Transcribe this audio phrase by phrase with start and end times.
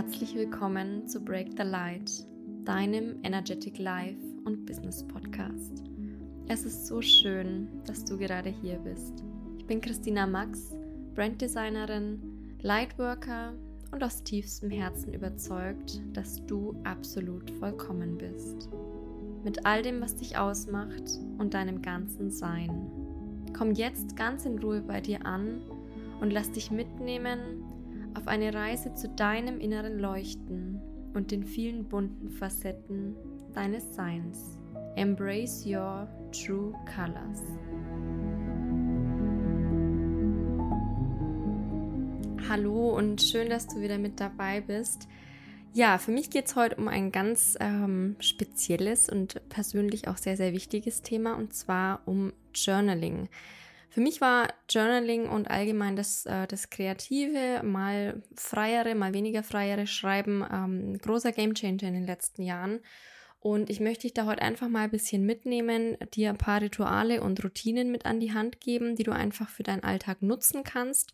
[0.00, 2.24] herzlich willkommen zu Break the Light,
[2.64, 5.84] deinem Energetic Life und Business Podcast.
[6.48, 9.22] Es ist so schön, dass du gerade hier bist.
[9.58, 10.74] Ich bin Christina Max,
[11.14, 12.18] Branddesignerin,
[12.62, 13.52] Lightworker
[13.90, 18.70] und aus tiefstem Herzen überzeugt, dass du absolut vollkommen bist.
[19.44, 22.90] Mit all dem, was dich ausmacht und deinem ganzen Sein.
[23.52, 25.60] Komm jetzt ganz in Ruhe bei dir an
[26.22, 27.69] und lass dich mitnehmen
[28.20, 30.78] auf eine Reise zu deinem inneren Leuchten
[31.14, 33.16] und den vielen bunten Facetten
[33.54, 34.58] deines Seins.
[34.96, 37.40] Embrace your true colors.
[42.46, 45.08] Hallo und schön, dass du wieder mit dabei bist.
[45.72, 50.36] Ja, für mich geht es heute um ein ganz ähm, spezielles und persönlich auch sehr,
[50.36, 53.30] sehr wichtiges Thema und zwar um Journaling.
[53.90, 59.88] Für mich war Journaling und allgemein das, äh, das kreative, mal freiere, mal weniger freiere
[59.88, 62.80] Schreiben ähm, ein großer Gamechanger in den letzten Jahren.
[63.40, 67.20] Und ich möchte dich da heute einfach mal ein bisschen mitnehmen, dir ein paar Rituale
[67.20, 71.12] und Routinen mit an die Hand geben, die du einfach für deinen Alltag nutzen kannst.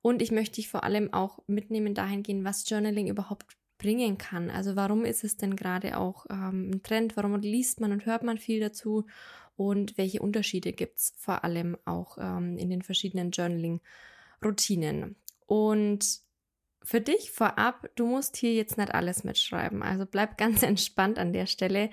[0.00, 4.50] Und ich möchte dich vor allem auch mitnehmen dahingehend, was Journaling überhaupt bringen kann.
[4.50, 7.16] Also warum ist es denn gerade auch ähm, ein Trend?
[7.16, 9.04] Warum liest man und hört man viel dazu?
[9.56, 15.16] und welche Unterschiede gibt es vor allem auch ähm, in den verschiedenen Journaling-Routinen.
[15.46, 16.20] Und
[16.82, 19.82] für dich vorab, du musst hier jetzt nicht alles mitschreiben.
[19.82, 21.90] Also bleib ganz entspannt an der Stelle,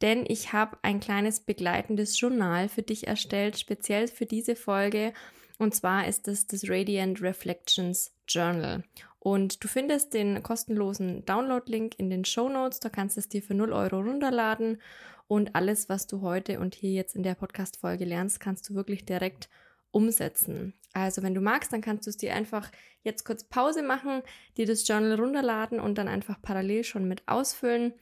[0.00, 5.12] denn ich habe ein kleines begleitendes Journal für dich erstellt, speziell für diese Folge.
[5.58, 8.84] Und zwar ist es das Radiant Reflections Journal.
[9.18, 12.80] Und du findest den kostenlosen Download-Link in den Show Notes.
[12.80, 14.80] Da kannst du es dir für 0 Euro runterladen.
[15.28, 19.04] Und alles, was du heute und hier jetzt in der Podcast-Folge lernst, kannst du wirklich
[19.06, 19.48] direkt
[19.92, 20.74] umsetzen.
[20.92, 22.70] Also wenn du magst, dann kannst du es dir einfach
[23.02, 24.22] jetzt kurz Pause machen,
[24.56, 27.94] dir das Journal runterladen und dann einfach parallel schon mit ausfüllen.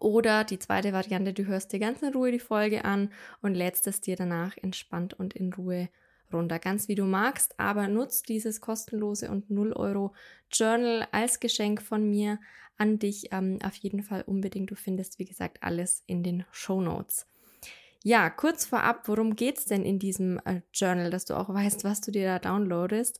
[0.00, 3.12] Oder die zweite Variante, du hörst dir ganz in Ruhe die Folge an
[3.42, 6.07] und lädst es dir danach entspannt und in Ruhe runter.
[6.30, 10.14] Ganz wie du magst, aber nutzt dieses kostenlose und 0 Euro
[10.52, 12.38] Journal als Geschenk von mir
[12.76, 14.70] an dich ähm, auf jeden Fall unbedingt.
[14.70, 17.26] Du findest, wie gesagt, alles in den Show Notes.
[18.04, 21.84] Ja, kurz vorab, worum geht es denn in diesem äh, Journal, dass du auch weißt,
[21.84, 23.18] was du dir da downloadest?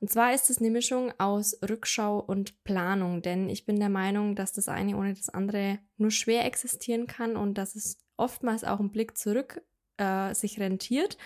[0.00, 4.34] Und zwar ist es eine Mischung aus Rückschau und Planung, denn ich bin der Meinung,
[4.34, 8.80] dass das eine ohne das andere nur schwer existieren kann und dass es oftmals auch
[8.80, 9.62] ein Blick zurück
[9.98, 11.18] äh, sich rentiert.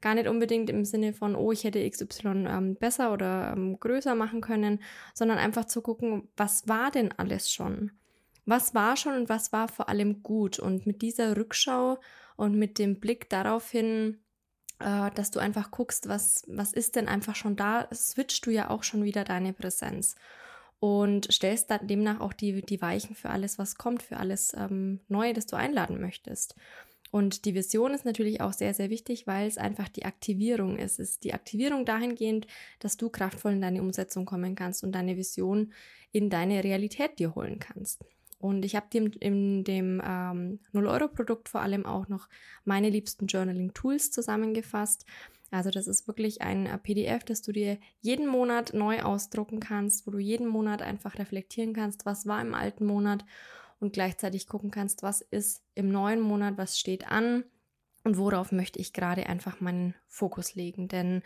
[0.00, 4.14] Gar nicht unbedingt im Sinne von, oh, ich hätte XY ähm, besser oder ähm, größer
[4.14, 4.80] machen können,
[5.14, 7.92] sondern einfach zu gucken, was war denn alles schon?
[8.46, 10.58] Was war schon und was war vor allem gut?
[10.58, 11.98] Und mit dieser Rückschau
[12.36, 14.18] und mit dem Blick darauf hin,
[14.78, 18.70] äh, dass du einfach guckst, was, was ist denn einfach schon da, switchst du ja
[18.70, 20.16] auch schon wieder deine Präsenz
[20.80, 25.00] und stellst dann demnach auch die, die Weichen für alles, was kommt, für alles ähm,
[25.08, 26.56] Neue, das du einladen möchtest.
[27.10, 31.00] Und die Vision ist natürlich auch sehr, sehr wichtig, weil es einfach die Aktivierung ist.
[31.00, 32.46] Es ist die Aktivierung dahingehend,
[32.78, 35.72] dass du kraftvoll in deine Umsetzung kommen kannst und deine Vision
[36.12, 38.04] in deine Realität dir holen kannst.
[38.38, 42.28] Und ich habe dir in dem ähm, 0-Euro-Produkt vor allem auch noch
[42.64, 45.04] meine liebsten Journaling-Tools zusammengefasst.
[45.50, 50.06] Also das ist wirklich ein äh, PDF, das du dir jeden Monat neu ausdrucken kannst,
[50.06, 53.26] wo du jeden Monat einfach reflektieren kannst, was war im alten Monat
[53.80, 57.44] und gleichzeitig gucken kannst, was ist im neuen Monat, was steht an
[58.04, 60.88] und worauf möchte ich gerade einfach meinen Fokus legen.
[60.88, 61.22] Denn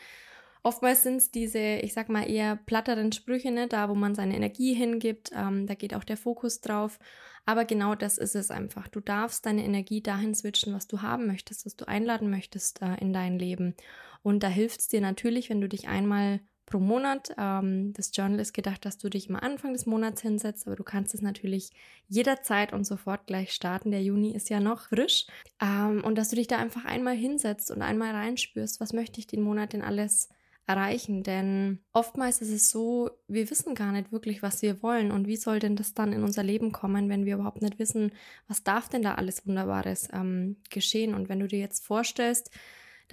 [0.62, 4.36] oftmals sind es diese, ich sag mal, eher platteren Sprüche, ne, da wo man seine
[4.36, 6.98] Energie hingibt, ähm, da geht auch der Fokus drauf.
[7.46, 8.88] Aber genau das ist es einfach.
[8.88, 12.94] Du darfst deine Energie dahin switchen, was du haben möchtest, was du einladen möchtest äh,
[13.00, 13.74] in dein Leben.
[14.22, 17.34] Und da hilft es dir natürlich, wenn du dich einmal pro Monat.
[17.38, 20.84] Ähm, das Journal ist gedacht, dass du dich am Anfang des Monats hinsetzt, aber du
[20.84, 21.70] kannst es natürlich
[22.08, 23.90] jederzeit und sofort gleich starten.
[23.90, 25.26] Der Juni ist ja noch frisch.
[25.60, 29.26] Ähm, und dass du dich da einfach einmal hinsetzt und einmal reinspürst, was möchte ich
[29.26, 30.28] den Monat denn alles
[30.66, 31.22] erreichen?
[31.22, 35.36] Denn oftmals ist es so, wir wissen gar nicht wirklich, was wir wollen und wie
[35.36, 38.12] soll denn das dann in unser Leben kommen, wenn wir überhaupt nicht wissen,
[38.48, 41.14] was darf denn da alles Wunderbares ähm, geschehen?
[41.14, 42.50] Und wenn du dir jetzt vorstellst,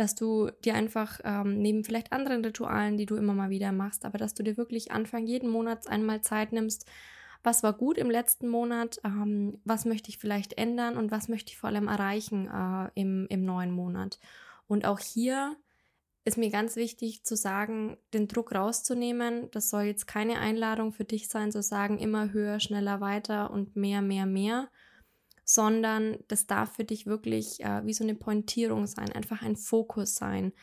[0.01, 4.03] dass du dir einfach ähm, neben vielleicht anderen Ritualen, die du immer mal wieder machst,
[4.03, 6.89] aber dass du dir wirklich Anfang jeden Monats einmal Zeit nimmst,
[7.43, 11.51] was war gut im letzten Monat, ähm, was möchte ich vielleicht ändern und was möchte
[11.51, 14.19] ich vor allem erreichen äh, im, im neuen Monat.
[14.65, 15.55] Und auch hier
[16.25, 19.51] ist mir ganz wichtig zu sagen, den Druck rauszunehmen.
[19.51, 23.75] Das soll jetzt keine Einladung für dich sein, zu sagen, immer höher, schneller, weiter und
[23.75, 24.69] mehr, mehr, mehr,
[25.53, 30.15] sondern das darf für dich wirklich äh, wie so eine Pointierung sein, einfach ein Fokus
[30.15, 30.53] sein.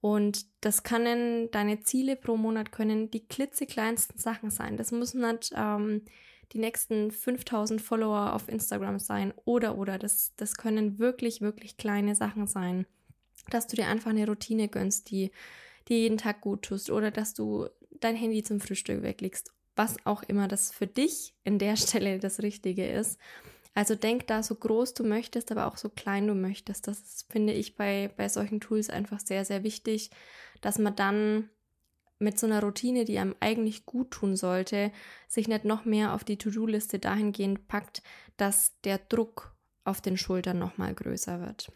[0.00, 4.76] Und das können, deine Ziele pro Monat können die klitzekleinsten Sachen sein.
[4.76, 6.02] Das müssen nicht ähm,
[6.52, 9.98] die nächsten 5000 Follower auf Instagram sein oder, oder.
[9.98, 12.86] Das, das können wirklich, wirklich kleine Sachen sein.
[13.50, 15.32] Dass du dir einfach eine Routine gönnst, die
[15.88, 17.66] dir jeden Tag gut tust oder dass du
[17.98, 19.50] dein Handy zum Frühstück weglegst.
[19.74, 23.18] Was auch immer das für dich in der Stelle das Richtige ist.
[23.76, 26.88] Also denk da so groß du möchtest, aber auch so klein du möchtest.
[26.88, 30.10] Das ist, finde ich bei, bei solchen Tools einfach sehr, sehr wichtig,
[30.62, 31.50] dass man dann
[32.18, 34.92] mit so einer Routine, die einem eigentlich gut tun sollte,
[35.28, 38.02] sich nicht noch mehr auf die To-Do-Liste dahingehend packt,
[38.38, 41.70] dass der Druck auf den Schultern nochmal größer wird.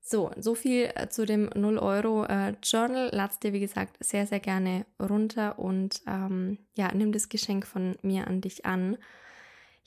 [0.00, 3.10] So, so viel äh, zu dem 0 Euro äh, Journal.
[3.12, 7.98] Lad's dir, wie gesagt, sehr, sehr gerne runter und ähm, ja, nimm das Geschenk von
[8.00, 8.96] mir an dich an.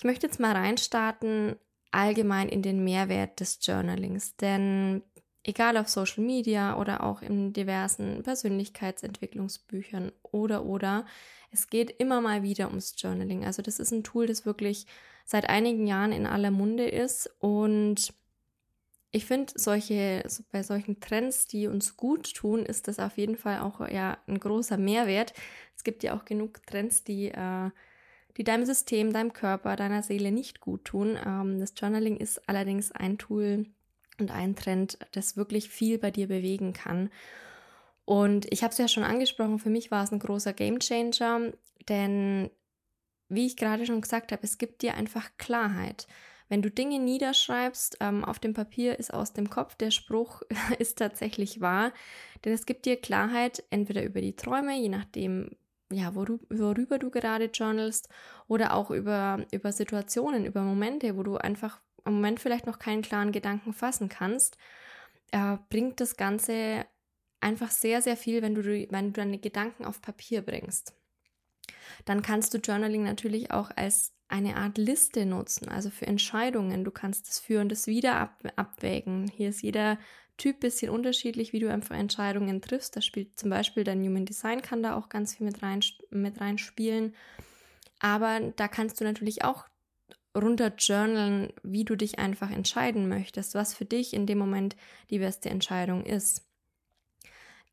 [0.02, 1.58] Ich möchte jetzt mal reinstarten
[1.92, 5.04] allgemein in den Mehrwert des Journalings, denn
[5.44, 11.06] egal auf Social Media oder auch in diversen Persönlichkeitsentwicklungsbüchern oder oder,
[11.52, 13.46] es geht immer mal wieder ums Journaling.
[13.46, 14.88] Also das ist ein Tool, das wirklich
[15.24, 18.12] seit einigen Jahren in aller Munde ist und
[19.12, 23.60] ich finde, solche, bei solchen Trends, die uns gut tun, ist das auf jeden Fall
[23.60, 25.36] auch ja ein großer Mehrwert.
[25.76, 27.70] Es gibt ja auch genug Trends, die äh,
[28.38, 31.18] die deinem System, deinem Körper, deiner Seele nicht gut tun.
[31.26, 33.66] Ähm, das Journaling ist allerdings ein Tool
[34.20, 37.10] und ein Trend, das wirklich viel bei dir bewegen kann.
[38.06, 41.54] Und ich habe es ja schon angesprochen, für mich war es ein großer Gamechanger,
[41.88, 42.50] denn
[43.30, 46.08] wie ich gerade schon gesagt habe, es gibt dir einfach Klarheit.
[46.50, 50.42] Wenn du Dinge niederschreibst, ähm, auf dem Papier ist aus dem Kopf, der Spruch
[50.80, 51.94] ist tatsächlich wahr,
[52.44, 55.52] denn es gibt dir Klarheit entweder über die Träume, je nachdem,
[55.92, 58.10] ja, worüber, du gerade journalst
[58.48, 63.02] oder auch über, über Situationen, über Momente, wo du einfach im Moment vielleicht noch keinen
[63.02, 64.58] klaren Gedanken fassen kannst,
[65.32, 66.86] äh, bringt das Ganze
[67.40, 70.96] einfach sehr, sehr viel, wenn du, wenn du deine Gedanken auf Papier bringst.
[72.06, 76.84] Dann kannst du Journaling natürlich auch als eine Art Liste nutzen, also für Entscheidungen.
[76.84, 79.28] Du kannst das Für und das Wieder ab, abwägen.
[79.28, 80.00] Hier ist jeder
[80.42, 82.96] Typ bisschen unterschiedlich, wie du einfach Entscheidungen triffst.
[82.96, 86.42] Da spielt zum Beispiel dein Human Design kann da auch ganz viel mit rein mit
[86.42, 87.14] reinspielen.
[88.00, 89.68] Aber da kannst du natürlich auch
[90.36, 94.76] runter journalen, wie du dich einfach entscheiden möchtest, was für dich in dem Moment
[95.12, 96.44] die beste Entscheidung ist.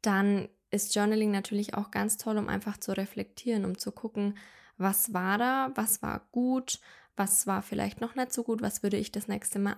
[0.02, 4.36] Dann ist Journaling natürlich auch ganz toll, um einfach zu reflektieren, um zu gucken,
[4.76, 6.80] was war da, was war gut,
[7.16, 9.76] was war vielleicht noch nicht so gut, was würde ich das nächste Mal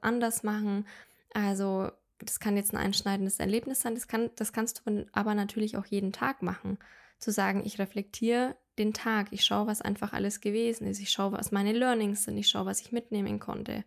[0.00, 0.88] anders machen.
[1.34, 5.76] Also das kann jetzt ein einschneidendes Erlebnis sein, das, kann, das kannst du aber natürlich
[5.76, 6.78] auch jeden Tag machen.
[7.18, 11.32] Zu sagen, ich reflektiere den Tag, ich schaue, was einfach alles gewesen ist, ich schaue,
[11.32, 13.84] was meine Learnings sind, ich schaue, was ich mitnehmen konnte.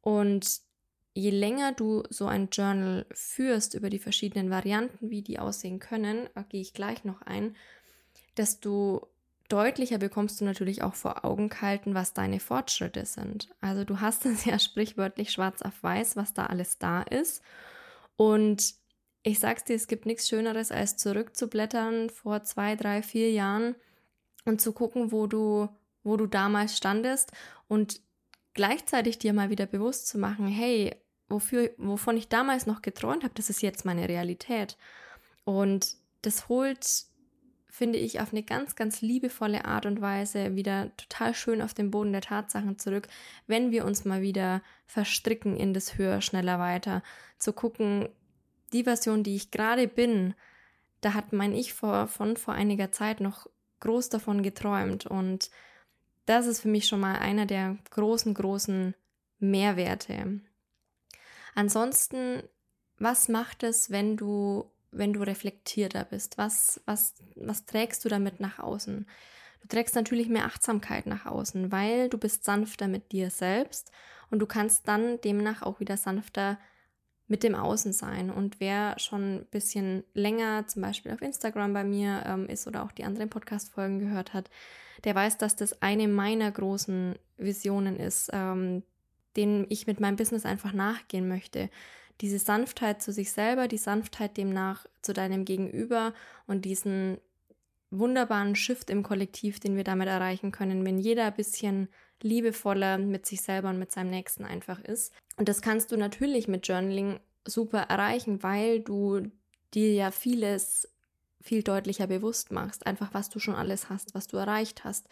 [0.00, 0.60] Und
[1.14, 6.28] je länger du so ein Journal führst über die verschiedenen Varianten, wie die aussehen können,
[6.48, 7.56] gehe ich gleich noch ein,
[8.36, 9.08] desto
[9.48, 13.48] deutlicher bekommst du natürlich auch vor Augen gehalten, was deine Fortschritte sind.
[13.60, 17.42] Also du hast es ja sprichwörtlich schwarz auf weiß, was da alles da ist.
[18.16, 18.74] Und
[19.22, 23.74] ich sag's dir, es gibt nichts Schöneres, als zurückzublättern vor zwei, drei, vier Jahren
[24.44, 25.68] und zu gucken, wo du,
[26.04, 27.32] wo du damals standest
[27.68, 28.00] und
[28.54, 30.94] gleichzeitig dir mal wieder bewusst zu machen, hey,
[31.28, 34.76] wofür, wovon ich damals noch geträumt habe, das ist jetzt meine Realität.
[35.44, 37.06] Und das holt
[37.76, 41.90] finde ich, auf eine ganz, ganz liebevolle Art und Weise wieder total schön auf den
[41.90, 43.06] Boden der Tatsachen zurück,
[43.46, 47.02] wenn wir uns mal wieder verstricken in das Höher, schneller, weiter.
[47.38, 48.08] Zu gucken,
[48.72, 50.34] die Version, die ich gerade bin,
[51.02, 53.46] da hat mein Ich vor, von vor einiger Zeit noch
[53.80, 55.04] groß davon geträumt.
[55.04, 55.50] Und
[56.24, 58.94] das ist für mich schon mal einer der großen, großen
[59.38, 60.40] Mehrwerte.
[61.54, 62.42] Ansonsten,
[62.98, 64.64] was macht es, wenn du
[64.96, 66.38] wenn du reflektierter bist?
[66.38, 69.06] Was, was, was trägst du damit nach außen?
[69.62, 73.90] Du trägst natürlich mehr Achtsamkeit nach außen, weil du bist sanfter mit dir selbst
[74.30, 76.58] und du kannst dann demnach auch wieder sanfter
[77.28, 78.30] mit dem Außen sein.
[78.30, 82.84] Und wer schon ein bisschen länger zum Beispiel auf Instagram bei mir ähm, ist oder
[82.84, 84.50] auch die anderen Podcast-Folgen gehört hat,
[85.04, 88.82] der weiß, dass das eine meiner großen Visionen ist, ähm,
[89.36, 91.68] denen ich mit meinem Business einfach nachgehen möchte
[92.20, 96.14] diese Sanftheit zu sich selber, die Sanftheit demnach zu deinem Gegenüber
[96.46, 97.18] und diesen
[97.90, 101.88] wunderbaren Shift im Kollektiv, den wir damit erreichen können, wenn jeder ein bisschen
[102.22, 105.12] liebevoller mit sich selber und mit seinem Nächsten einfach ist.
[105.36, 109.30] Und das kannst du natürlich mit Journaling super erreichen, weil du
[109.74, 110.88] dir ja vieles
[111.40, 115.08] viel deutlicher bewusst machst, einfach was du schon alles hast, was du erreicht hast,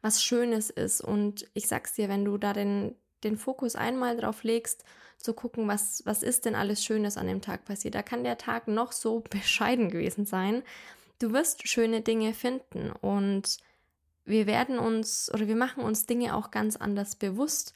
[0.00, 1.00] was Schönes ist.
[1.00, 4.84] Und ich sag's dir, wenn du da den, den Fokus einmal drauf legst,
[5.18, 7.94] zu gucken, was, was ist denn alles Schönes an dem Tag passiert.
[7.94, 10.62] Da kann der Tag noch so bescheiden gewesen sein.
[11.18, 13.58] Du wirst schöne Dinge finden und
[14.24, 17.74] wir werden uns oder wir machen uns Dinge auch ganz anders bewusst,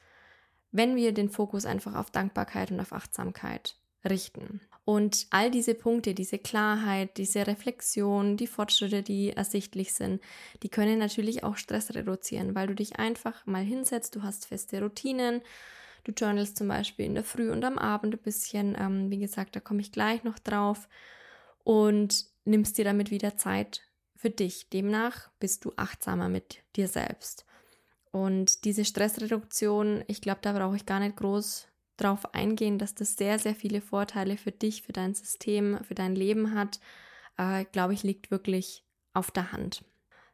[0.72, 4.60] wenn wir den Fokus einfach auf Dankbarkeit und auf Achtsamkeit richten.
[4.86, 10.22] Und all diese Punkte, diese Klarheit, diese Reflexion, die Fortschritte, die ersichtlich sind,
[10.62, 14.80] die können natürlich auch Stress reduzieren, weil du dich einfach mal hinsetzt, du hast feste
[14.80, 15.42] Routinen,
[16.04, 19.56] du journalst zum Beispiel in der Früh und am Abend ein bisschen, ähm, wie gesagt,
[19.56, 20.88] da komme ich gleich noch drauf
[21.64, 23.82] und nimmst dir damit wieder Zeit
[24.14, 24.68] für dich.
[24.68, 27.44] Demnach bist du achtsamer mit dir selbst.
[28.12, 33.16] Und diese Stressreduktion, ich glaube, da brauche ich gar nicht groß drauf eingehen, dass das
[33.16, 36.80] sehr, sehr viele Vorteile für dich, für dein System, für dein Leben hat,
[37.38, 39.84] äh, glaube ich, liegt wirklich auf der Hand.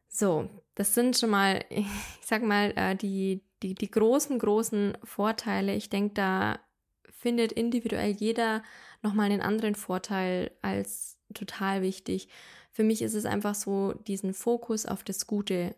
[0.09, 1.87] So, das sind schon mal, ich
[2.25, 5.75] sag mal, äh, die, die, die großen, großen Vorteile.
[5.75, 6.59] Ich denke, da
[7.11, 8.63] findet individuell jeder
[9.03, 12.29] nochmal einen anderen Vorteil als total wichtig.
[12.73, 15.77] Für mich ist es einfach so, diesen Fokus auf das Gute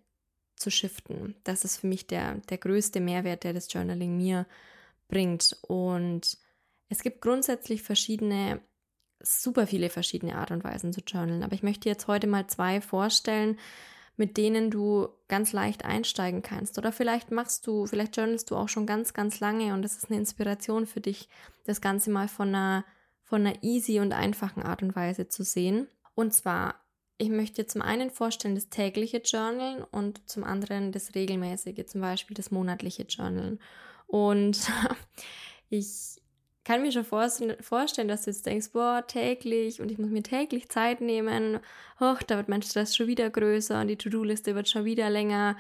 [0.56, 1.34] zu shiften.
[1.44, 4.46] Das ist für mich der, der größte Mehrwert, der das Journaling mir
[5.14, 5.56] bringt.
[5.62, 6.36] Und
[6.88, 8.60] es gibt grundsätzlich verschiedene,
[9.20, 11.42] super viele verschiedene Art und Weisen zu journalen.
[11.42, 13.56] Aber ich möchte jetzt heute mal zwei vorstellen,
[14.16, 16.78] mit denen du ganz leicht einsteigen kannst.
[16.78, 20.10] Oder vielleicht machst du, vielleicht journalst du auch schon ganz, ganz lange und das ist
[20.10, 21.28] eine Inspiration für dich,
[21.64, 22.84] das Ganze mal von einer,
[23.22, 25.88] von einer easy und einfachen Art und Weise zu sehen.
[26.14, 26.76] Und zwar,
[27.18, 32.34] ich möchte zum einen vorstellen das tägliche Journalen und zum anderen das regelmäßige, zum Beispiel
[32.34, 33.58] das monatliche Journalen.
[34.06, 34.70] Und
[35.70, 36.20] ich
[36.64, 40.68] kann mir schon vorstellen, dass du jetzt denkst, boah, täglich und ich muss mir täglich
[40.70, 41.60] Zeit nehmen.
[42.00, 45.56] Hoch, da wird mein Stress schon wieder größer und die To-Do-Liste wird schon wieder länger.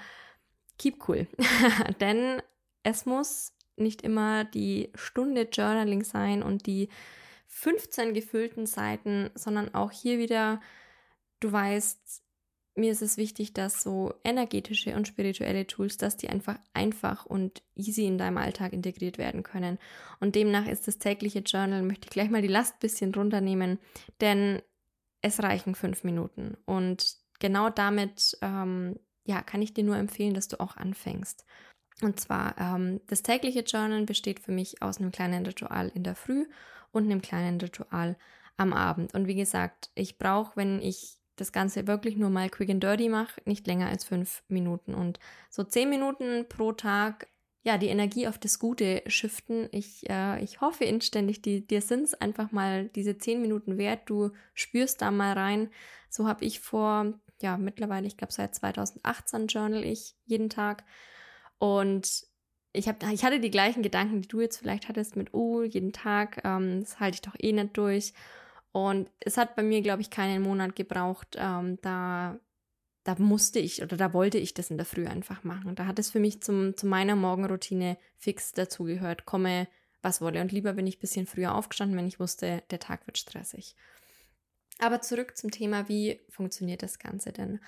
[0.78, 1.26] Keep cool.
[2.00, 2.40] Denn
[2.82, 6.88] es muss nicht immer die Stunde Journaling sein und die
[7.48, 10.60] 15 gefüllten Seiten, sondern auch hier wieder,
[11.40, 12.23] du weißt,
[12.76, 17.62] mir ist es wichtig, dass so energetische und spirituelle Tools, dass die einfach einfach und
[17.76, 19.78] easy in deinem Alltag integriert werden können.
[20.20, 23.78] Und demnach ist das tägliche Journal, möchte ich gleich mal die Last bisschen runternehmen,
[24.20, 24.60] denn
[25.22, 26.56] es reichen fünf Minuten.
[26.64, 31.46] Und genau damit, ähm, ja, kann ich dir nur empfehlen, dass du auch anfängst.
[32.02, 36.16] Und zwar, ähm, das tägliche Journal besteht für mich aus einem kleinen Ritual in der
[36.16, 36.46] Früh
[36.90, 38.16] und einem kleinen Ritual
[38.56, 39.14] am Abend.
[39.14, 43.08] Und wie gesagt, ich brauche, wenn ich das Ganze wirklich nur mal quick and dirty
[43.08, 44.94] mache, nicht länger als fünf Minuten.
[44.94, 45.18] Und
[45.50, 47.28] so zehn Minuten pro Tag,
[47.62, 49.68] ja, die Energie auf das Gute shiften.
[49.72, 54.02] Ich, äh, ich hoffe inständig, die, dir sind es einfach mal diese zehn Minuten wert.
[54.06, 55.70] Du spürst da mal rein.
[56.10, 60.84] So habe ich vor, ja, mittlerweile, ich glaube seit 2018 journal ich jeden Tag.
[61.58, 62.26] Und
[62.74, 65.92] ich, hab, ich hatte die gleichen Gedanken, die du jetzt vielleicht hattest mit, oh, jeden
[65.92, 68.12] Tag, ähm, das halte ich doch eh nicht durch.
[68.74, 71.36] Und es hat bei mir, glaube ich, keinen Monat gebraucht.
[71.38, 72.40] Ähm, da,
[73.04, 75.76] da musste ich oder da wollte ich das in der Früh einfach machen.
[75.76, 79.26] Da hat es für mich zum, zu meiner Morgenroutine fix dazugehört.
[79.26, 79.68] Komme,
[80.02, 80.40] was wolle.
[80.40, 83.76] Und lieber bin ich ein bisschen früher aufgestanden, wenn ich wusste, der Tag wird stressig.
[84.80, 87.60] Aber zurück zum Thema, wie funktioniert das Ganze denn?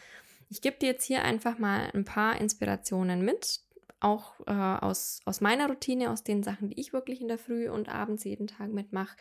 [0.48, 3.60] Ich gebe dir jetzt hier einfach mal ein paar Inspirationen mit,
[4.00, 7.68] auch äh, aus, aus meiner Routine, aus den Sachen, die ich wirklich in der Früh
[7.68, 9.16] und abends jeden Tag mitmache.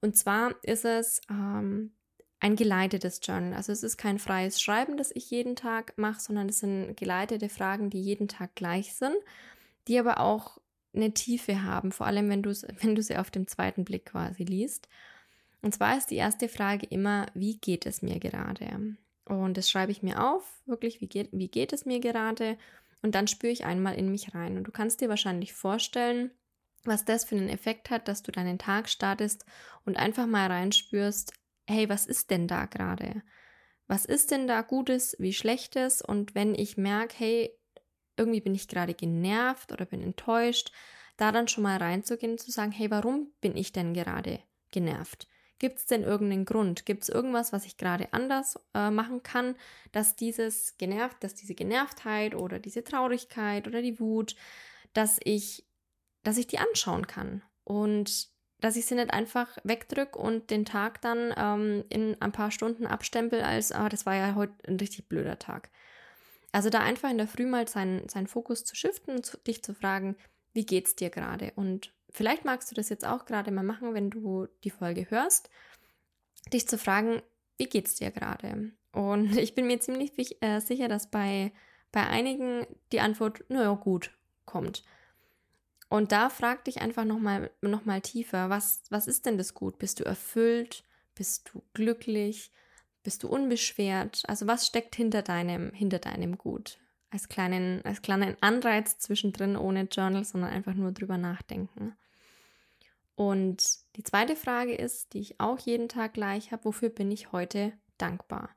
[0.00, 1.92] Und zwar ist es ähm,
[2.40, 3.54] ein geleitetes Journal.
[3.54, 7.48] Also es ist kein freies Schreiben, das ich jeden Tag mache, sondern es sind geleitete
[7.48, 9.16] Fragen, die jeden Tag gleich sind,
[9.88, 10.58] die aber auch
[10.94, 14.44] eine Tiefe haben, vor allem wenn du wenn du sie auf dem zweiten Blick quasi
[14.44, 14.88] liest.
[15.62, 18.96] Und zwar ist die erste Frage immer, wie geht es mir gerade?
[19.26, 22.56] Und das schreibe ich mir auf, wirklich, wie geht, wie geht es mir gerade?
[23.02, 24.56] Und dann spüre ich einmal in mich rein.
[24.56, 26.30] Und du kannst dir wahrscheinlich vorstellen,
[26.84, 29.44] was das für einen Effekt hat, dass du deinen Tag startest
[29.84, 31.32] und einfach mal reinspürst,
[31.68, 33.22] hey, was ist denn da gerade?
[33.86, 36.00] Was ist denn da Gutes, wie Schlechtes?
[36.02, 37.58] Und wenn ich merke, hey,
[38.16, 40.72] irgendwie bin ich gerade genervt oder bin enttäuscht,
[41.16, 45.26] da dann schon mal reinzugehen und zu sagen, hey, warum bin ich denn gerade genervt?
[45.58, 46.86] Gibt es denn irgendeinen Grund?
[46.86, 49.56] Gibt es irgendwas, was ich gerade anders äh, machen kann,
[49.92, 54.36] dass dieses genervt, dass diese Genervtheit oder diese Traurigkeit oder die Wut,
[54.94, 55.66] dass ich
[56.22, 58.28] dass ich die anschauen kann und
[58.60, 62.86] dass ich sie nicht einfach wegdrücke und den Tag dann ähm, in ein paar Stunden
[62.86, 65.70] abstempel als, ah, das war ja heute ein richtig blöder Tag.
[66.52, 69.62] Also da einfach in der Früh mal seinen, seinen Fokus zu shiften und zu, dich
[69.62, 70.16] zu fragen,
[70.52, 71.52] wie geht's dir gerade?
[71.54, 75.48] Und vielleicht magst du das jetzt auch gerade mal machen, wenn du die Folge hörst,
[76.52, 77.22] dich zu fragen,
[77.56, 78.72] wie geht's dir gerade?
[78.92, 80.12] Und ich bin mir ziemlich
[80.42, 81.52] äh, sicher, dass bei,
[81.92, 84.10] bei einigen die Antwort, naja, gut,
[84.44, 84.82] kommt.
[85.90, 89.76] Und da frag dich einfach nochmal noch mal tiefer, was, was ist denn das Gut?
[89.78, 90.84] Bist du erfüllt?
[91.16, 92.52] Bist du glücklich?
[93.02, 94.22] Bist du unbeschwert?
[94.28, 96.78] Also was steckt hinter deinem, hinter deinem Gut?
[97.10, 101.96] Als kleinen, als kleinen Anreiz zwischendrin ohne Journal, sondern einfach nur drüber nachdenken.
[103.16, 103.64] Und
[103.96, 107.72] die zweite Frage ist, die ich auch jeden Tag gleich habe, wofür bin ich heute
[107.98, 108.50] dankbar?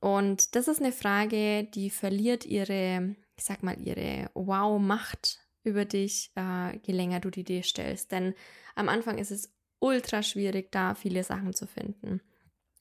[0.00, 6.30] Und das ist eine Frage, die verliert ihre, ich sag mal, ihre Wow-Macht über dich,
[6.36, 8.12] äh, je länger du die dir stellst.
[8.12, 8.34] Denn
[8.74, 12.20] am Anfang ist es ultra schwierig, da viele Sachen zu finden.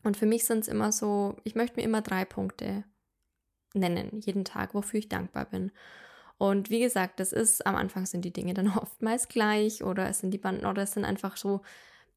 [0.03, 2.83] Und für mich sind es immer so, ich möchte mir immer drei Punkte
[3.73, 5.71] nennen, jeden Tag, wofür ich dankbar bin.
[6.37, 10.19] Und wie gesagt, das ist, am Anfang sind die Dinge dann oftmals gleich oder es
[10.19, 11.61] sind die Banden oder es sind einfach so,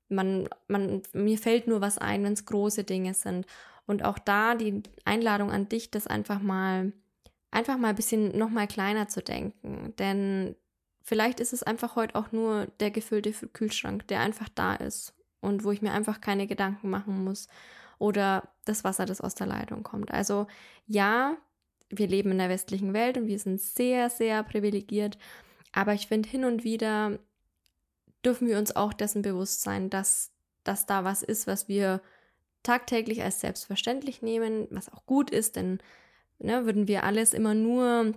[0.09, 3.47] man, man, mir fällt nur was ein, wenn es große Dinge sind.
[3.87, 6.92] Und auch da die Einladung an dich, das einfach mal,
[7.54, 9.94] einfach mal ein bisschen nochmal kleiner zu denken.
[9.99, 10.56] Denn
[11.02, 15.64] vielleicht ist es einfach heute auch nur der gefüllte Kühlschrank, der einfach da ist und
[15.64, 17.49] wo ich mir einfach keine Gedanken machen muss.
[17.99, 20.11] Oder das Wasser, das aus der Leitung kommt.
[20.11, 20.46] Also
[20.87, 21.37] ja,
[21.90, 25.16] wir leben in der westlichen Welt und wir sind sehr, sehr privilegiert.
[25.73, 27.18] Aber ich finde, hin und wieder
[28.25, 30.32] dürfen wir uns auch dessen bewusst sein, dass,
[30.64, 32.00] dass da was ist, was wir
[32.62, 35.78] tagtäglich als selbstverständlich nehmen, was auch gut ist, denn
[36.44, 38.14] ne, würden wir alles immer nur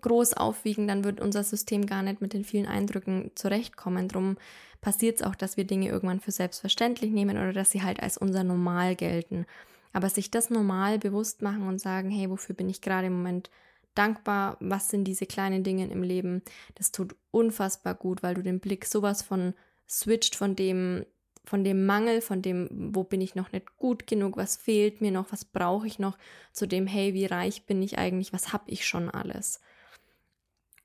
[0.00, 4.08] groß aufwiegen, dann wird unser System gar nicht mit den vielen Eindrücken zurechtkommen.
[4.08, 4.36] Drum
[4.80, 8.16] passiert es auch, dass wir Dinge irgendwann für selbstverständlich nehmen oder dass sie halt als
[8.16, 9.46] unser Normal gelten.
[9.92, 13.50] Aber sich das normal bewusst machen und sagen, hey, wofür bin ich gerade im Moment
[13.94, 14.56] dankbar?
[14.60, 16.42] Was sind diese kleinen Dinge im Leben?
[16.76, 19.52] Das tut unfassbar gut, weil du den Blick sowas von
[19.86, 21.04] switcht von dem,
[21.44, 25.10] von dem Mangel, von dem, wo bin ich noch nicht gut genug, was fehlt mir
[25.10, 26.16] noch, was brauche ich noch,
[26.52, 29.60] zu dem, hey, wie reich bin ich eigentlich, was habe ich schon alles?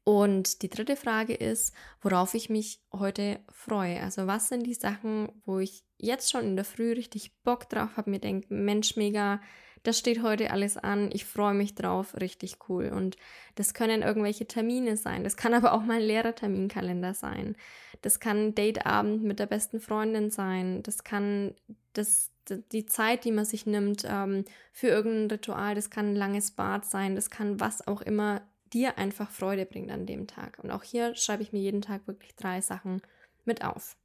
[0.04, 4.02] Und die dritte Frage ist, worauf ich mich heute freue.
[4.02, 7.98] Also was sind die Sachen, wo ich jetzt schon in der Früh richtig Bock drauf
[7.98, 9.42] habe, mir denke, Mensch, mega,
[9.88, 12.89] das steht heute alles an, ich freue mich drauf, richtig cool.
[12.89, 13.15] Und
[13.56, 17.56] das können irgendwelche Termine sein, das kann aber auch mal ein leerer Terminkalender sein.
[18.02, 21.56] Das kann ein Dateabend mit der besten Freundin sein, das kann
[21.93, 22.32] das,
[22.73, 26.84] die Zeit, die man sich nimmt ähm, für irgendein Ritual, das kann ein langes Bad
[26.84, 28.41] sein, das kann was auch immer
[28.73, 30.60] dir einfach Freude bringt an dem Tag.
[30.62, 33.02] Und auch hier schreibe ich mir jeden Tag wirklich drei Sachen
[33.45, 33.95] mit auf.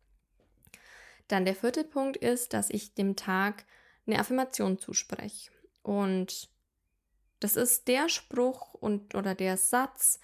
[1.27, 3.65] Dann der vierte Punkt ist, dass ich dem Tag
[4.07, 5.52] eine Affirmation zuspreche.
[5.83, 6.51] Und
[7.41, 10.21] das ist der Spruch und oder der Satz,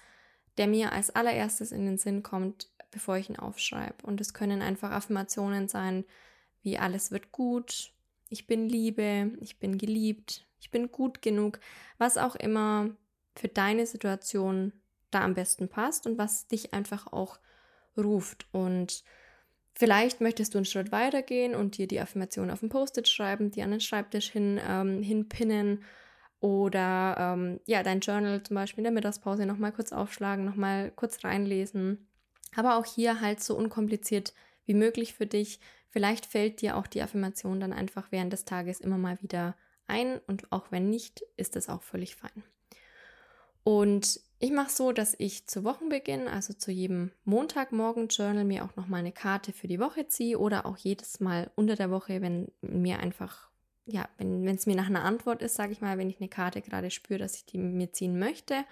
[0.57, 4.05] der mir als allererstes in den Sinn kommt, bevor ich ihn aufschreibe.
[4.05, 6.05] Und es können einfach Affirmationen sein,
[6.61, 7.93] wie alles wird gut,
[8.29, 11.59] ich bin Liebe, ich bin geliebt, ich bin gut genug,
[11.97, 12.89] was auch immer
[13.35, 14.73] für deine Situation
[15.11, 17.39] da am besten passt und was dich einfach auch
[17.97, 18.47] ruft.
[18.51, 19.03] Und
[19.79, 23.49] vielleicht möchtest du einen Schritt weiter gehen und dir die Affirmation auf ein Post-it schreiben,
[23.49, 25.83] die an den Schreibtisch hin, ähm, hinpinnen
[26.41, 31.23] oder ähm, ja, dein Journal zum Beispiel in der Mittagspause nochmal kurz aufschlagen, nochmal kurz
[31.23, 32.09] reinlesen.
[32.55, 34.33] Aber auch hier halt so unkompliziert
[34.65, 35.61] wie möglich für dich.
[35.89, 39.55] Vielleicht fällt dir auch die Affirmation dann einfach während des Tages immer mal wieder
[39.87, 42.43] ein und auch wenn nicht, ist es auch völlig fein.
[43.63, 49.01] Und ich mache so, dass ich zu Wochenbeginn, also zu jedem Montagmorgen-Journal, mir auch nochmal
[49.01, 52.99] eine Karte für die Woche ziehe oder auch jedes Mal unter der Woche, wenn mir
[52.99, 53.49] einfach,
[53.85, 56.61] ja, wenn es mir nach einer Antwort ist, sage ich mal, wenn ich eine Karte
[56.61, 58.63] gerade spüre, dass ich die mir ziehen möchte.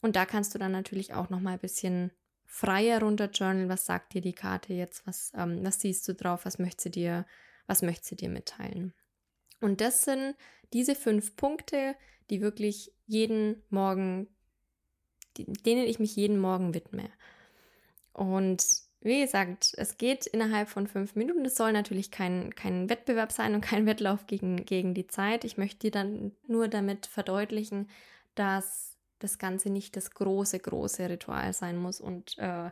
[0.00, 2.10] Und da kannst du dann natürlich auch nochmal ein bisschen
[2.44, 3.68] freier runter journalen.
[3.68, 5.06] Was sagt dir die Karte jetzt?
[5.06, 6.44] Was, ähm, was siehst du drauf?
[6.44, 7.24] Was möchte dir,
[7.68, 8.92] was möchte sie dir mitteilen?
[9.60, 10.34] Und das sind
[10.72, 11.94] diese fünf Punkte,
[12.30, 14.26] die wirklich jeden Morgen,
[15.38, 17.10] denen ich mich jeden Morgen widme.
[18.12, 18.64] Und
[19.00, 21.44] wie gesagt, es geht innerhalb von fünf Minuten.
[21.44, 25.44] Es soll natürlich kein, kein Wettbewerb sein und kein Wettlauf gegen, gegen die Zeit.
[25.44, 27.88] Ich möchte dir dann nur damit verdeutlichen,
[28.34, 32.70] dass das Ganze nicht das große, große Ritual sein muss und äh,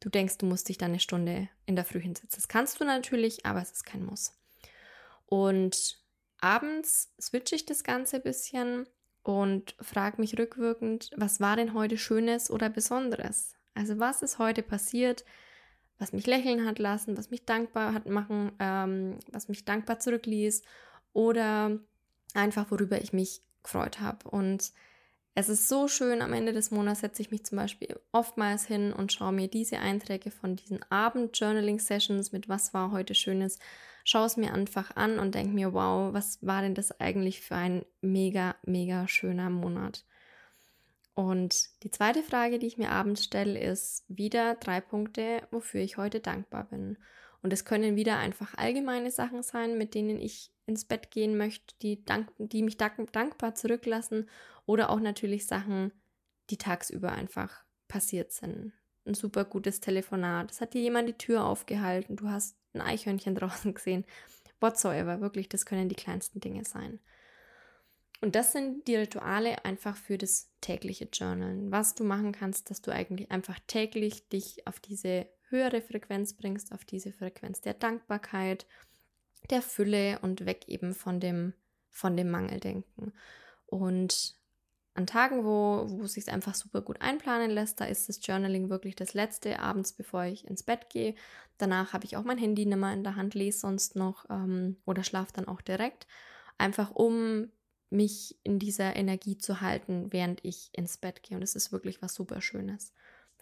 [0.00, 2.36] du denkst, du musst dich dann eine Stunde in der Früh hinsetzen.
[2.36, 4.32] Das kannst du natürlich, aber es ist kein Muss.
[5.26, 5.98] Und
[6.40, 8.86] Abends switche ich das Ganze ein bisschen
[9.22, 13.54] und frage mich rückwirkend, was war denn heute Schönes oder Besonderes?
[13.74, 15.24] Also was ist heute passiert,
[15.98, 20.62] was mich lächeln hat lassen, was mich dankbar hat machen, ähm, was mich dankbar zurückließ
[21.12, 21.78] oder
[22.34, 24.28] einfach worüber ich mich gefreut habe.
[24.28, 24.72] Und
[25.34, 28.92] es ist so schön, am Ende des Monats setze ich mich zum Beispiel oftmals hin
[28.92, 33.58] und schaue mir diese Einträge von diesen Abend-Journaling-Sessions mit Was war heute Schönes,
[34.04, 37.56] schaue es mir einfach an und denke mir, wow, was war denn das eigentlich für
[37.56, 40.04] ein mega, mega schöner Monat?
[41.14, 45.96] Und die zweite Frage, die ich mir abends stelle, ist wieder drei Punkte, wofür ich
[45.96, 46.98] heute dankbar bin.
[47.42, 51.74] Und es können wieder einfach allgemeine Sachen sein, mit denen ich ins Bett gehen möchte,
[51.82, 54.28] die, dank, die mich dank, dankbar zurücklassen.
[54.66, 55.92] Oder auch natürlich Sachen,
[56.50, 58.72] die tagsüber einfach passiert sind.
[59.04, 60.50] Ein super gutes Telefonat.
[60.50, 62.16] Es hat dir jemand die Tür aufgehalten.
[62.16, 64.04] Du hast ein Eichhörnchen draußen gesehen.
[64.60, 65.20] Whatsoever.
[65.20, 67.00] Wirklich, das können die kleinsten Dinge sein.
[68.20, 71.72] Und das sind die Rituale einfach für das tägliche Journalen.
[71.72, 76.72] Was du machen kannst, dass du eigentlich einfach täglich dich auf diese höhere Frequenz bringst,
[76.72, 78.64] auf diese Frequenz der Dankbarkeit,
[79.50, 81.52] der Fülle und weg eben von dem,
[81.90, 83.12] von dem Mangeldenken.
[83.66, 84.36] Und
[84.94, 88.68] an Tagen, wo, wo es sich einfach super gut einplanen lässt, da ist das Journaling
[88.68, 91.14] wirklich das letzte abends, bevor ich ins Bett gehe.
[91.58, 94.76] Danach habe ich auch mein Handy nicht mehr in der Hand, lese sonst noch ähm,
[94.84, 96.06] oder schlafe dann auch direkt.
[96.58, 97.48] Einfach um
[97.92, 101.36] mich in dieser Energie zu halten, während ich ins Bett gehe.
[101.36, 102.92] Und das ist wirklich was super Schönes.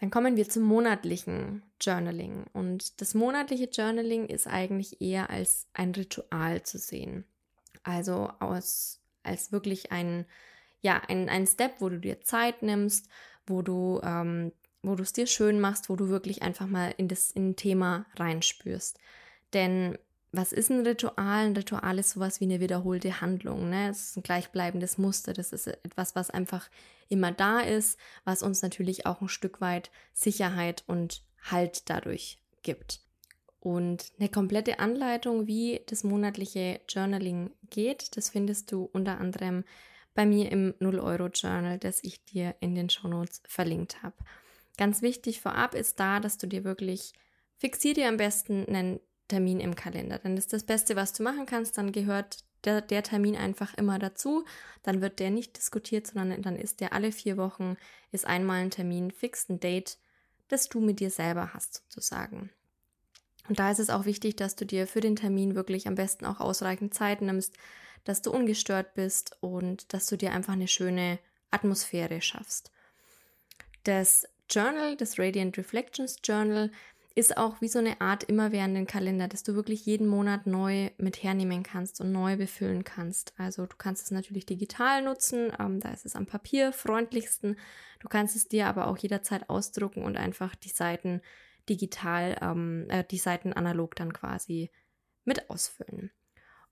[0.01, 2.45] Dann kommen wir zum monatlichen Journaling.
[2.53, 7.23] Und das monatliche Journaling ist eigentlich eher als ein Ritual zu sehen.
[7.83, 10.25] Also aus, als wirklich ein,
[10.81, 13.07] ja, ein, ein Step, wo du dir Zeit nimmst,
[13.45, 17.07] wo du, ähm, wo du es dir schön machst, wo du wirklich einfach mal in
[17.07, 18.99] das in ein Thema reinspürst.
[19.53, 19.97] Denn
[20.31, 21.45] was ist ein Ritual?
[21.45, 23.69] Ein Ritual ist sowas wie eine wiederholte Handlung.
[23.69, 23.89] Ne?
[23.89, 25.33] Es ist ein gleichbleibendes Muster.
[25.33, 26.69] Das ist etwas, was einfach
[27.09, 33.01] immer da ist, was uns natürlich auch ein Stück weit Sicherheit und Halt dadurch gibt.
[33.59, 39.63] Und eine komplette Anleitung, wie das monatliche Journaling geht, das findest du unter anderem
[40.13, 44.15] bei mir im 0-Euro-Journal, das ich dir in den Shownotes verlinkt habe.
[44.77, 47.13] Ganz wichtig vorab ist da, dass du dir wirklich
[47.57, 50.19] fixier dir am besten einen Termin im Kalender.
[50.19, 51.77] Dann ist das Beste, was du machen kannst.
[51.77, 54.45] Dann gehört der, der Termin einfach immer dazu.
[54.83, 57.77] Dann wird der nicht diskutiert, sondern dann ist der alle vier Wochen,
[58.11, 59.97] ist einmal ein Termin, fix ein Date,
[60.47, 62.49] das du mit dir selber hast sozusagen.
[63.47, 66.25] Und da ist es auch wichtig, dass du dir für den Termin wirklich am besten
[66.25, 67.55] auch ausreichend Zeit nimmst,
[68.03, 71.19] dass du ungestört bist und dass du dir einfach eine schöne
[71.51, 72.71] Atmosphäre schaffst.
[73.83, 76.71] Das Journal, das Radiant Reflections Journal,
[77.13, 81.21] ist auch wie so eine Art immerwährenden Kalender, dass du wirklich jeden Monat neu mit
[81.21, 83.33] hernehmen kannst und neu befüllen kannst.
[83.37, 87.57] Also du kannst es natürlich digital nutzen, ähm, da ist es am Papier freundlichsten.
[87.99, 91.21] Du kannst es dir aber auch jederzeit ausdrucken und einfach die Seiten
[91.67, 94.71] digital, ähm, äh, die Seiten analog dann quasi
[95.25, 96.11] mit ausfüllen.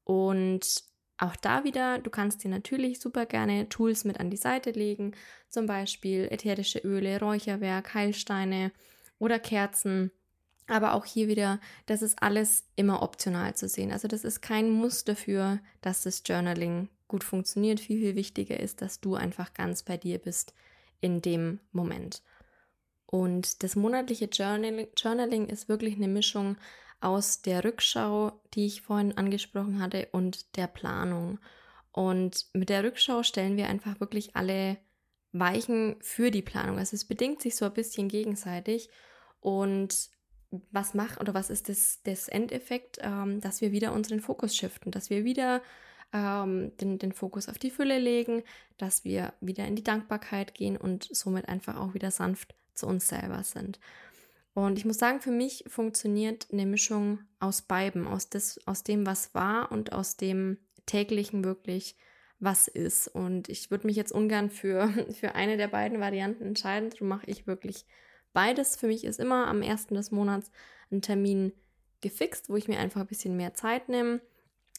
[0.06, 0.84] Und
[1.20, 5.14] auch da wieder, du kannst dir natürlich super gerne Tools mit an die Seite legen,
[5.50, 8.72] zum Beispiel ätherische Öle, Räucherwerk, Heilsteine
[9.20, 10.12] oder Kerzen
[10.70, 13.92] aber auch hier wieder, das ist alles immer optional zu sehen.
[13.92, 17.80] Also das ist kein Muss dafür, dass das Journaling gut funktioniert.
[17.80, 20.54] Viel, viel wichtiger ist, dass du einfach ganz bei dir bist
[21.02, 22.22] in dem Moment.
[23.08, 26.56] Und das monatliche Journaling, ist wirklich eine Mischung
[27.02, 31.40] aus der Rückschau, die ich vorhin angesprochen hatte, und der Planung.
[31.92, 34.78] Und mit der Rückschau stellen wir einfach wirklich alle
[35.32, 36.78] Weichen für die Planung.
[36.78, 38.90] Also es bedingt sich so ein bisschen gegenseitig.
[39.40, 40.10] Und
[40.72, 44.92] was macht oder was ist das, das Endeffekt, ähm, dass wir wieder unseren Fokus shiften,
[44.92, 45.62] dass wir wieder
[46.12, 48.44] ähm, den, den Fokus auf die Fülle legen,
[48.78, 53.08] dass wir wieder in die Dankbarkeit gehen und somit einfach auch wieder sanft zu uns
[53.08, 53.80] selber sind.
[54.54, 59.06] Und ich muss sagen, für mich funktioniert eine Mischung aus beiden, aus, des, aus dem,
[59.06, 61.96] was war und aus dem täglichen wirklich,
[62.40, 63.08] was ist.
[63.08, 67.28] Und ich würde mich jetzt ungern für, für eine der beiden Varianten entscheiden, darum mache
[67.28, 67.86] ich wirklich
[68.34, 68.76] beides.
[68.76, 70.52] Für mich ist immer am ersten des Monats
[70.92, 71.54] ein Termin
[72.02, 74.22] gefixt, wo ich mir einfach ein bisschen mehr Zeit nehme.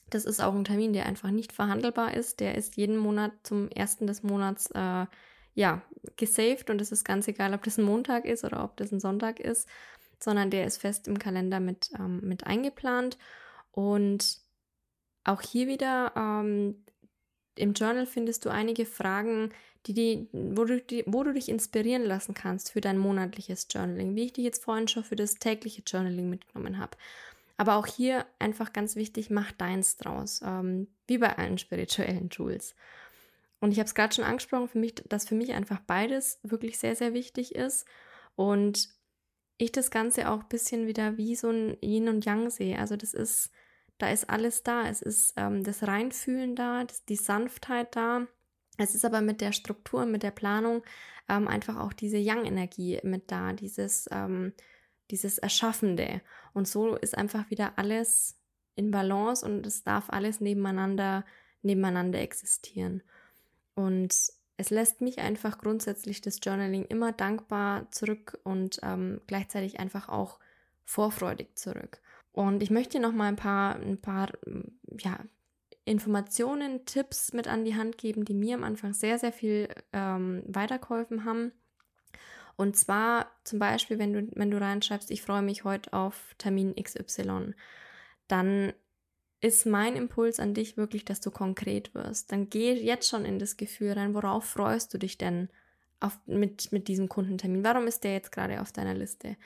[0.08, 2.40] Das ist auch ein Termin, der einfach nicht verhandelbar ist.
[2.40, 5.06] Der ist jeden Monat zum ersten des Monats äh,
[5.54, 5.82] ja
[6.16, 9.00] gesaved und es ist ganz egal, ob das ein Montag ist oder ob das ein
[9.00, 9.68] Sonntag ist,
[10.18, 13.18] sondern der ist fest im Kalender mit, ähm, mit eingeplant.
[13.72, 14.40] Und
[15.24, 16.84] auch hier wieder ähm,
[17.56, 19.50] im Journal findest du einige Fragen,
[19.86, 24.14] die, die, wo, du, die, wo du dich inspirieren lassen kannst für dein monatliches Journaling,
[24.14, 26.96] wie ich dich jetzt vorhin schon für das tägliche Journaling mitgenommen habe.
[27.56, 32.74] Aber auch hier einfach ganz wichtig, mach deins draus, ähm, wie bei allen spirituellen Tools.
[33.60, 36.78] Und ich habe es gerade schon angesprochen, für mich, dass für mich einfach beides wirklich
[36.78, 37.86] sehr, sehr wichtig ist.
[38.36, 38.88] Und
[39.58, 42.78] ich das Ganze auch ein bisschen wieder wie so ein Yin und Yang sehe.
[42.78, 43.50] Also das ist,
[43.98, 44.88] da ist alles da.
[44.88, 48.26] Es ist ähm, das Reinfühlen da, das, die Sanftheit da,
[48.82, 50.82] es ist aber mit der Struktur, mit der Planung
[51.28, 54.54] ähm, einfach auch diese Yang-Energie mit da, dieses, ähm,
[55.10, 56.22] dieses Erschaffende.
[56.54, 58.38] Und so ist einfach wieder alles
[58.76, 61.26] in Balance und es darf alles nebeneinander,
[61.60, 63.02] nebeneinander existieren.
[63.74, 64.14] Und
[64.56, 70.38] es lässt mich einfach grundsätzlich das Journaling immer dankbar zurück und ähm, gleichzeitig einfach auch
[70.84, 72.00] vorfreudig zurück.
[72.32, 74.30] Und ich möchte noch mal ein paar, ein paar
[74.98, 75.18] ja,
[75.84, 80.42] Informationen, Tipps mit an die Hand geben, die mir am Anfang sehr, sehr viel ähm,
[80.46, 81.52] weitergeholfen haben.
[82.56, 86.74] Und zwar zum Beispiel, wenn du, wenn du reinschreibst, ich freue mich heute auf Termin
[86.74, 87.54] XY,
[88.28, 88.74] dann
[89.40, 92.30] ist mein Impuls an dich wirklich, dass du konkret wirst.
[92.30, 95.48] Dann geh jetzt schon in das Gefühl rein, worauf freust du dich denn
[95.98, 97.64] auf, mit, mit diesem Kundentermin?
[97.64, 99.36] Warum ist der jetzt gerade auf deiner Liste?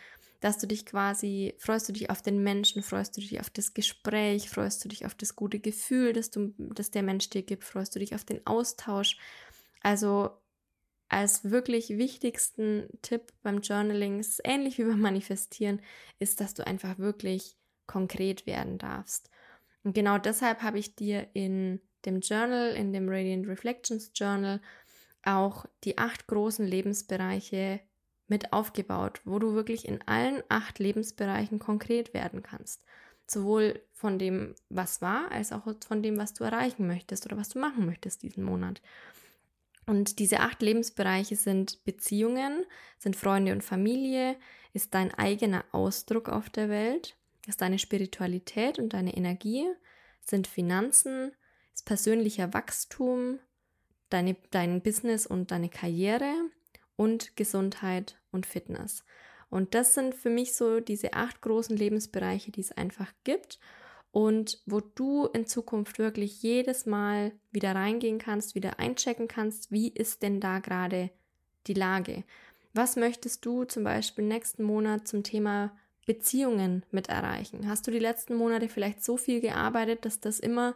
[0.40, 3.72] Dass du dich quasi, freust du dich auf den Menschen, freust du dich auf das
[3.72, 7.64] Gespräch, freust du dich auf das gute Gefühl, das, du, das der Mensch dir gibt,
[7.64, 9.16] freust du dich auf den Austausch.
[9.80, 10.30] Also
[11.08, 15.80] als wirklich wichtigsten Tipp beim Journaling, ähnlich wie beim Manifestieren,
[16.18, 19.30] ist, dass du einfach wirklich konkret werden darfst.
[19.84, 24.60] Und genau deshalb habe ich dir in dem Journal, in dem Radiant Reflections Journal,
[25.22, 27.80] auch die acht großen Lebensbereiche
[28.26, 32.84] mit aufgebaut, wo du wirklich in allen acht Lebensbereichen konkret werden kannst.
[33.26, 37.50] Sowohl von dem, was war, als auch von dem, was du erreichen möchtest oder was
[37.50, 38.82] du machen möchtest diesen Monat.
[39.86, 42.64] Und diese acht Lebensbereiche sind Beziehungen,
[42.98, 44.36] sind Freunde und Familie,
[44.72, 49.66] ist dein eigener Ausdruck auf der Welt, ist deine Spiritualität und deine Energie,
[50.20, 51.32] sind Finanzen,
[51.74, 53.38] ist persönlicher Wachstum,
[54.08, 56.32] deine, dein Business und deine Karriere
[56.96, 59.04] und Gesundheit und Fitness.
[59.50, 63.58] Und das sind für mich so diese acht großen Lebensbereiche, die es einfach gibt
[64.10, 69.88] und wo du in Zukunft wirklich jedes Mal wieder reingehen kannst, wieder einchecken kannst, wie
[69.88, 71.10] ist denn da gerade
[71.66, 72.24] die Lage?
[72.72, 75.76] Was möchtest du zum Beispiel nächsten Monat zum Thema
[76.06, 77.68] Beziehungen mit erreichen?
[77.68, 80.74] Hast du die letzten Monate vielleicht so viel gearbeitet, dass das immer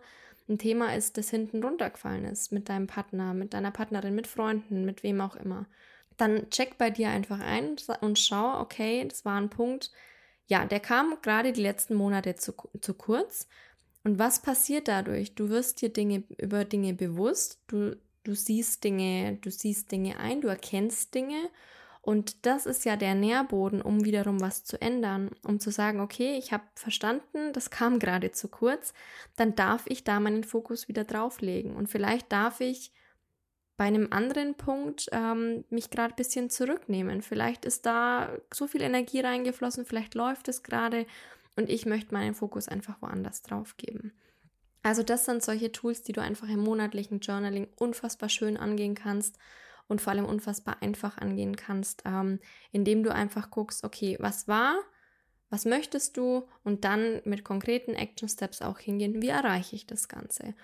[0.49, 4.85] ein Thema ist, das hinten runtergefallen ist mit deinem Partner, mit deiner Partnerin, mit Freunden,
[4.85, 5.67] mit wem auch immer?
[6.17, 9.93] Dann check bei dir einfach ein und schau, okay, das war ein Punkt,
[10.49, 13.47] ja, der kam gerade die letzten Monate zu, zu kurz.
[14.03, 15.35] Und was passiert dadurch?
[15.35, 20.41] Du wirst dir Dinge über Dinge bewusst, du, du siehst Dinge, du siehst Dinge ein,
[20.41, 21.51] du erkennst Dinge
[22.09, 26.39] und das ist ja der Nährboden, um wiederum was zu ändern, um zu sagen, okay,
[26.39, 28.95] ich habe verstanden, das kam gerade zu kurz,
[29.37, 31.77] dann darf ich da meinen Fokus wieder drauflegen.
[31.77, 32.95] Und vielleicht darf ich
[33.77, 37.21] bei einem anderen Punkt ähm, mich gerade ein bisschen zurücknehmen.
[37.21, 41.05] Vielleicht ist da so viel Energie reingeflossen, vielleicht läuft es gerade
[41.57, 44.15] und ich möchte meinen Fokus einfach woanders drauf geben.
[44.83, 49.37] Also das sind solche Tools, die du einfach im monatlichen Journaling unfassbar schön angehen kannst
[49.89, 52.39] und vor allem unfassbar einfach angehen kannst, ähm,
[52.71, 54.79] indem du einfach guckst, okay, was war,
[55.51, 60.09] was möchtest du und dann mit konkreten Action Steps auch hingehen, wie erreiche ich das
[60.09, 60.55] Ganze.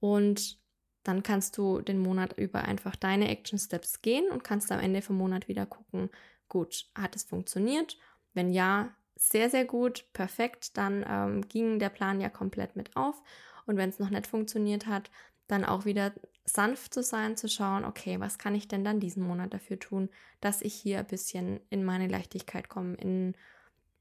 [0.00, 0.58] Und
[1.02, 5.02] dann kannst du den Monat über einfach deine Action Steps gehen und kannst am Ende
[5.02, 6.10] vom Monat wieder gucken,
[6.48, 7.98] gut, hat es funktioniert?
[8.32, 13.22] Wenn ja, sehr, sehr gut, perfekt, dann ähm, ging der Plan ja komplett mit auf.
[13.66, 15.10] Und wenn es noch nicht funktioniert hat,
[15.46, 16.12] dann auch wieder
[16.44, 20.10] sanft zu sein, zu schauen, okay, was kann ich denn dann diesen Monat dafür tun,
[20.40, 23.34] dass ich hier ein bisschen in meine Leichtigkeit komme, in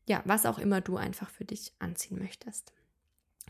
[0.06, 2.74] ja, was auch immer du einfach für dich anziehen möchtest.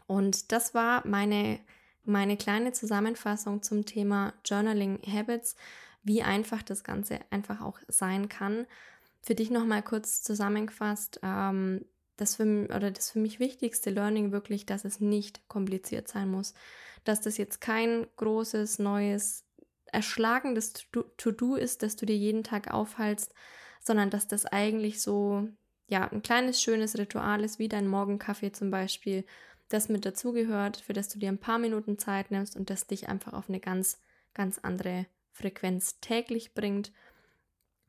[0.05, 1.59] Und das war meine,
[2.03, 5.55] meine kleine Zusammenfassung zum Thema Journaling Habits,
[6.03, 8.67] wie einfach das Ganze einfach auch sein kann.
[9.21, 11.85] Für dich nochmal kurz zusammengefasst, ähm,
[12.17, 16.53] das für, oder das für mich wichtigste Learning wirklich, dass es nicht kompliziert sein muss
[17.03, 19.45] dass das jetzt kein großes, neues,
[19.91, 20.73] erschlagendes
[21.17, 23.33] To-Do ist, dass du dir jeden Tag aufhalst,
[23.81, 25.47] sondern dass das eigentlich so,
[25.87, 29.25] ja, ein kleines, schönes Ritual ist, wie dein Morgenkaffee zum Beispiel,
[29.69, 33.09] das mit dazugehört, für das du dir ein paar Minuten Zeit nimmst und das dich
[33.09, 33.99] einfach auf eine ganz,
[34.33, 36.91] ganz andere Frequenz täglich bringt.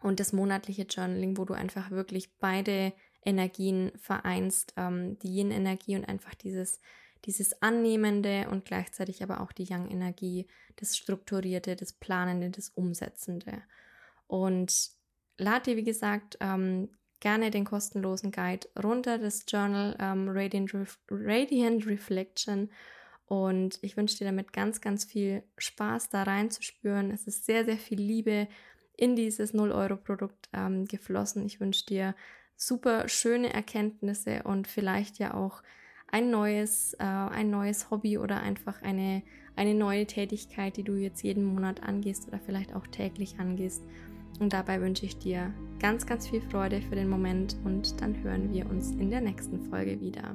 [0.02, 2.92] Und das monatliche Journaling, wo du einfach wirklich beide
[3.24, 6.80] Energien vereinst, ähm, die Yin-Energie und einfach dieses
[7.24, 13.62] dieses Annehmende und gleichzeitig aber auch die Yang-Energie, das Strukturierte, das Planende, das Umsetzende.
[14.26, 14.90] Und
[15.38, 20.98] lad dir, wie gesagt, ähm, gerne den kostenlosen Guide runter, das Journal ähm, Radiant, Ref
[21.10, 22.70] Radiant Reflection.
[23.26, 27.10] Und ich wünsche dir damit ganz, ganz viel Spaß da reinzuspüren.
[27.10, 28.48] Es ist sehr, sehr viel Liebe
[28.96, 31.46] in dieses 0-Euro-Produkt ähm, geflossen.
[31.46, 32.14] Ich wünsche dir
[32.56, 35.62] super schöne Erkenntnisse und vielleicht ja auch
[36.10, 39.22] ein neues, äh, ein neues Hobby oder einfach eine,
[39.56, 43.82] eine neue Tätigkeit, die du jetzt jeden Monat angehst oder vielleicht auch täglich angehst.
[44.40, 48.52] Und dabei wünsche ich dir ganz, ganz viel Freude für den Moment und dann hören
[48.52, 50.34] wir uns in der nächsten Folge wieder.